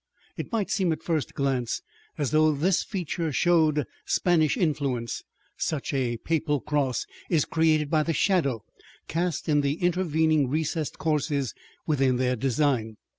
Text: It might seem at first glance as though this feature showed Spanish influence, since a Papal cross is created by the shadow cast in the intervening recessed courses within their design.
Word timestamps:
It 0.35 0.51
might 0.51 0.71
seem 0.71 0.91
at 0.91 1.03
first 1.03 1.35
glance 1.35 1.83
as 2.17 2.31
though 2.31 2.53
this 2.53 2.81
feature 2.83 3.31
showed 3.31 3.85
Spanish 4.03 4.57
influence, 4.57 5.21
since 5.59 5.93
a 5.93 6.17
Papal 6.17 6.59
cross 6.59 7.05
is 7.29 7.45
created 7.45 7.91
by 7.91 8.01
the 8.01 8.11
shadow 8.11 8.63
cast 9.07 9.47
in 9.47 9.61
the 9.61 9.73
intervening 9.73 10.49
recessed 10.49 10.97
courses 10.97 11.53
within 11.85 12.15
their 12.15 12.35
design. 12.35 12.97